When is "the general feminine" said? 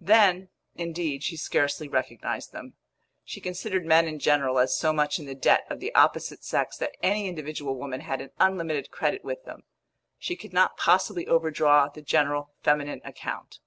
11.88-13.00